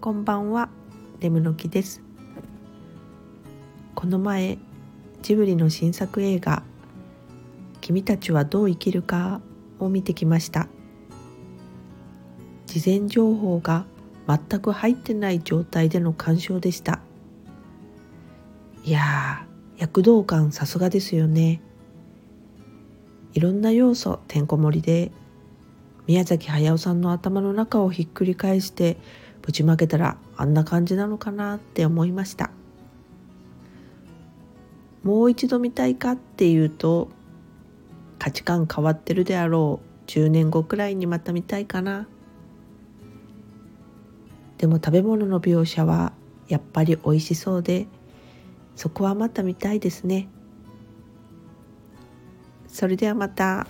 [0.00, 0.68] こんばんは。
[1.18, 2.02] レムの木です。
[3.96, 4.56] この前
[5.22, 6.62] ジブリの新作映画
[7.80, 9.40] 君たちはどう生きるか
[9.80, 10.68] を見てきました。
[12.66, 13.86] 事前情報が
[14.28, 17.00] 全く入ってない状態での鑑賞でした。
[18.84, 19.44] いや
[19.78, 21.60] 躍動感さすがですよね。
[23.34, 25.10] いろんな要素てんこ盛りで
[26.06, 28.96] 宮崎駿さんの頭の中をひっくり返して
[29.42, 32.50] ぶちまけたらあんな感じなのかなって思いました。
[35.02, 37.08] もう一度見たいかっていうと
[38.18, 39.88] 価値観変わってるであろう。
[40.08, 42.08] 10年後くらいにまた見たいかな。
[44.56, 46.12] でも食べ物の描写は
[46.48, 47.86] やっぱり美味しそうで
[48.74, 50.28] そこはまた見たいですね。
[52.66, 53.66] それではまた。